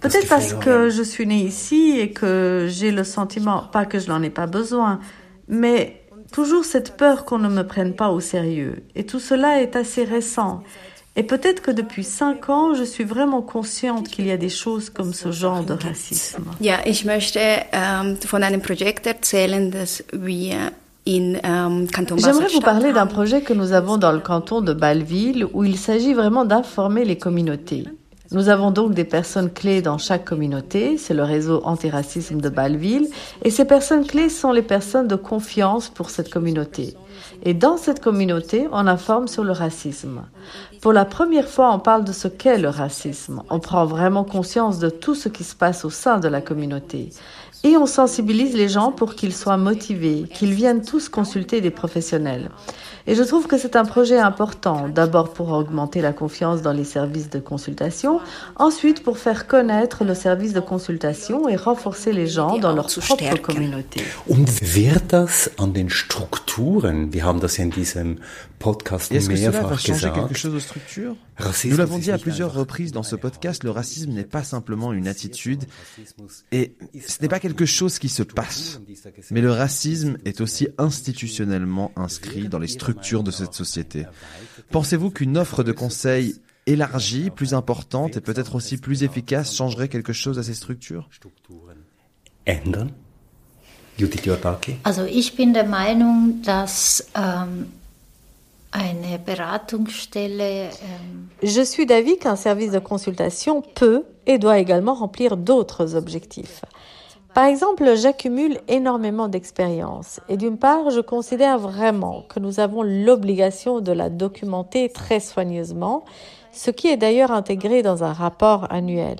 [0.00, 4.06] Peut-être parce que je suis née ici et que j'ai le sentiment, pas que je
[4.06, 5.00] n'en ai pas besoin,
[5.48, 8.84] mais toujours cette peur qu'on ne me prenne pas au sérieux.
[8.94, 10.62] Et tout cela est assez récent.
[11.18, 14.90] Et peut-être que depuis cinq ans, je suis vraiment consciente qu'il y a des choses
[14.90, 16.44] comme ce genre de racisme.
[16.60, 17.40] Ja, ich möchte
[17.72, 20.72] ähm, von einem Projekt erzählen, das wir
[21.06, 25.76] J'aimerais vous parler d'un projet que nous avons dans le canton de Bâle-Ville où il
[25.78, 27.84] s'agit vraiment d'informer les communautés.
[28.32, 33.08] Nous avons donc des personnes clés dans chaque communauté, c'est le réseau antiracisme de Bâle-Ville,
[33.44, 36.94] et ces personnes clés sont les personnes de confiance pour cette communauté.
[37.44, 40.22] Et dans cette communauté, on informe sur le racisme.
[40.80, 43.42] Pour la première fois, on parle de ce qu'est le racisme.
[43.48, 47.10] On prend vraiment conscience de tout ce qui se passe au sein de la communauté.
[47.66, 52.50] Et on sensibilise les gens pour qu'ils soient motivés, qu'ils viennent tous consulter des professionnels.
[53.08, 56.84] Et je trouve que c'est un projet important, d'abord pour augmenter la confiance dans les
[56.84, 58.20] services de consultation,
[58.54, 63.36] ensuite pour faire connaître le service de consultation et renforcer les gens dans leur propre
[63.42, 64.00] communauté.
[64.28, 68.18] Und wird das an den Strukturen, wir haben das in diesem
[68.58, 71.16] Podcast Est-ce que cela va changer gesagt, quelque chose aux structures?
[71.66, 75.06] Nous l'avons dit à plusieurs reprises dans ce podcast, le racisme n'est pas simplement une
[75.06, 75.64] attitude
[76.50, 76.74] et
[77.06, 78.80] ce n'est pas quelque chose qui se passe,
[79.30, 84.04] mais le racisme est aussi institutionnellement inscrit dans les structures de cette société.
[84.70, 86.36] Pensez-vous qu'une offre de conseil
[86.66, 91.08] élargie, plus importante et peut-être aussi plus efficace changerait quelque chose à ces structures?
[92.46, 92.90] Ändern?
[93.98, 94.28] Judith
[94.84, 97.66] Also ich bin der Meinung, dass ähm,
[98.74, 99.28] Ähm,
[101.42, 106.62] Je suis d'avis qu'un service de consultation peut et doit également remplir d'autres objectifs.
[107.36, 113.82] Par exemple, j'accumule énormément d'expérience et d'une part, je considère vraiment que nous avons l'obligation
[113.82, 116.06] de la documenter très soigneusement,
[116.50, 119.18] ce qui est d'ailleurs intégré dans un rapport annuel,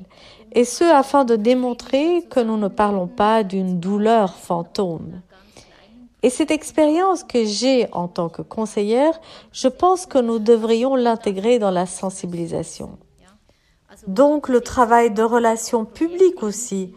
[0.52, 5.20] et ce afin de démontrer que nous ne parlons pas d'une douleur fantôme.
[6.22, 9.20] Et cette expérience que j'ai en tant que conseillère,
[9.52, 12.96] je pense que nous devrions l'intégrer dans la sensibilisation.
[14.06, 16.94] Donc le travail de relations publiques aussi,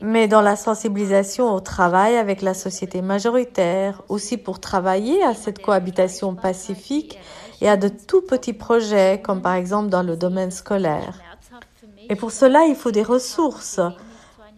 [0.00, 5.62] mais dans la sensibilisation au travail avec la société majoritaire, aussi pour travailler à cette
[5.62, 7.18] cohabitation pacifique
[7.60, 11.18] et à de tout petits projets, comme par exemple dans le domaine scolaire.
[12.08, 13.80] Et pour cela, il faut des ressources,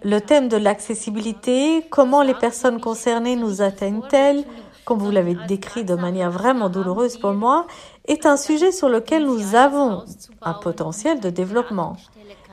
[0.05, 4.45] le thème de l'accessibilité, comment les personnes concernées nous atteignent-elles,
[4.85, 7.67] comme vous l'avez décrit de manière vraiment douloureuse pour moi,
[8.07, 10.05] est un sujet sur lequel nous avons
[10.43, 11.97] un potentiel de développement.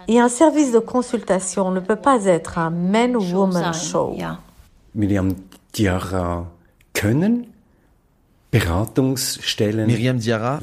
[0.07, 4.15] Et un service de consultation ne peut pas être un men-woman show.
[4.93, 5.33] Miriam
[5.73, 6.45] Diarra,
[6.93, 7.45] können
[8.51, 10.59] Beratungsstellen Myriam Diarra,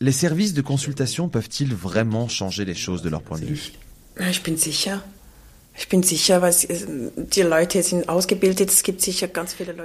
[0.00, 3.72] les services de consultation peuvent-ils vraiment changer les choses de leur point de vue?
[4.18, 4.96] Je bin sicher.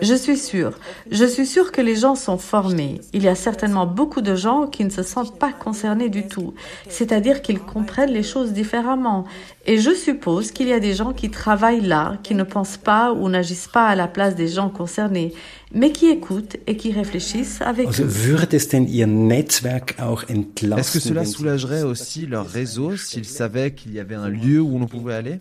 [0.02, 0.80] Je suis sûre.
[1.12, 3.00] Je suis sûre que les gens sont formés.
[3.14, 6.56] Il y a certainement beaucoup de gens qui ne se sentent pas concernés du tout.
[6.90, 9.26] C'est-à-dire qu'ils comprennent les choses différemment.
[9.66, 13.14] Et je suppose qu'il y a des gens qui travaillent là, qui ne pensent pas
[13.14, 15.34] ou n'agissent pas à la place des gens concernés,
[15.74, 20.80] mais qui écoutent et qui réfléchissent avec also, Würde es denn Ihr Netzwerk auch entlasten,
[20.80, 24.78] Est-ce que cela soulagerait aussi leur réseau s'ils savaient qu'il y avait un lieu où
[24.78, 25.40] l'on pouvait aller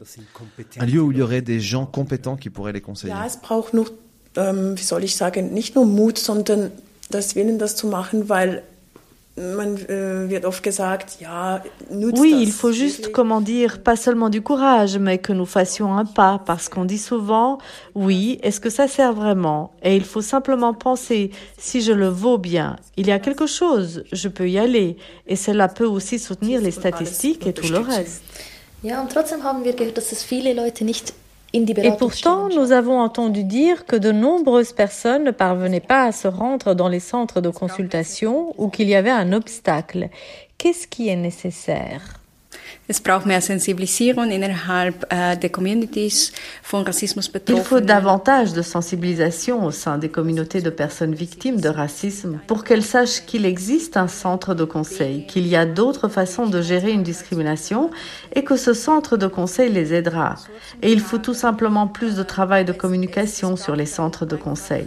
[0.78, 3.12] Un lieu où il y aurait des gens compétents qui pourraient les conseiller.
[3.12, 3.90] Ja, es braucht nur,
[4.36, 6.70] ähm, wie soll ich sagen, nicht nur Mut, sondern
[7.10, 8.62] das Willen, das zu machen, weil
[9.42, 10.40] Äh,
[11.90, 16.04] oui, il faut juste, comment dire, pas seulement du courage, mais que nous fassions un
[16.04, 17.58] pas, parce qu'on dit souvent,
[17.94, 19.72] oui, est-ce que ça sert vraiment?
[19.82, 24.04] Et il faut simplement penser, si je le vaux bien, il y a quelque chose,
[24.12, 28.22] je peux y aller, et cela peut aussi soutenir les statistiques et tout le reste.
[28.84, 31.14] Ja, und trotzdem haben wir gehört, dass es viele Leute nicht
[31.54, 36.26] et pourtant, nous avons entendu dire que de nombreuses personnes ne parvenaient pas à se
[36.26, 40.08] rendre dans les centres de consultation ou qu'il y avait un obstacle.
[40.56, 42.21] Qu'est-ce qui est nécessaire?
[42.88, 42.94] Äh,
[47.48, 52.64] Il faut davantage de sensibilisation au sein des communautés de personnes victimes de racisme pour
[52.64, 56.90] qu'elles sachent qu'il existe un centre de conseil, qu'il y a d'autres façons de gérer
[56.92, 57.90] une discrimination
[58.34, 60.36] et que ce centre de conseil les aidera.
[60.82, 64.86] Et il faut tout simplement plus de travail de communication sur les centres de conseil.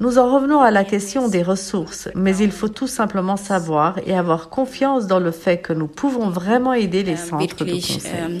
[0.00, 4.16] Nous en revenons à la question des ressources, mais il faut tout simplement savoir et
[4.16, 8.00] avoir confiance dans le fait que nous pouvons vraiment aider les euh, centres de conseil.
[8.06, 8.38] Euh,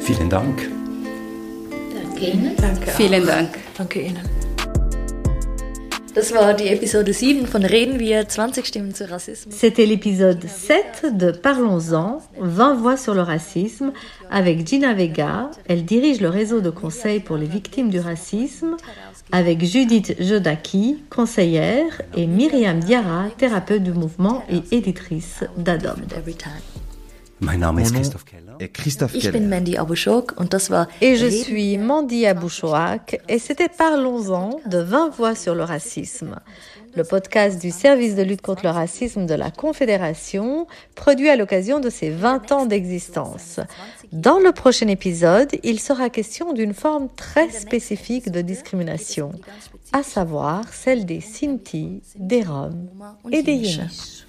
[0.00, 0.68] Vielen Dank.
[1.94, 2.54] Danke Ihnen.
[2.56, 2.90] Danke.
[2.98, 3.58] Vielen Dank.
[3.78, 4.33] Danke Ihnen.
[6.14, 9.52] Das war die Episode 7 von Reden wir 20 Stimmen zu Rassismus.
[9.52, 13.92] C'était l'épisode 7 de Parlons-en, 20 voix sur le racisme,
[14.30, 15.50] avec Gina Vega.
[15.66, 18.76] Elle dirige le réseau de conseils pour les victimes du racisme,
[19.32, 25.96] avec Judith Jodaki, conseillère, et Myriam Diarra, thérapeute du mouvement et éditrice d'Adom.
[27.44, 28.56] Mein Name ist Christoph Keller.
[28.58, 33.38] Et Christophe ich bin Mandy Abouchok und das war Et je suis Mandy Abouchok et
[33.38, 36.36] c'était Parlons-en de 20 voix sur le racisme,
[36.94, 41.80] le podcast du service de lutte contre le racisme de la Confédération, produit à l'occasion
[41.80, 43.60] de ses 20 ans d'existence.
[44.12, 49.32] Dans le prochain épisode, il sera question d'une forme très spécifique de discrimination,
[49.92, 52.88] à savoir celle des Sinti, des Roms
[53.30, 54.23] et des Yiddish.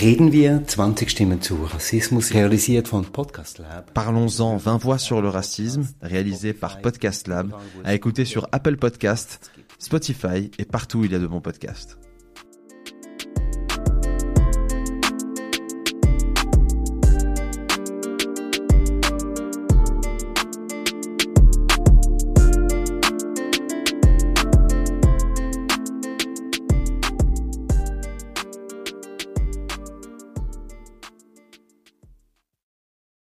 [0.00, 3.92] Reden wir 20 Stimmen zu Rassismus, realisiert von Podcast Lab.
[3.94, 9.50] Parlons-en 20 voix sur le racisme, réalisé par Podcast Lab, à écouter sur Apple Podcast,
[9.78, 11.98] Spotify et partout où il y a de bons podcasts.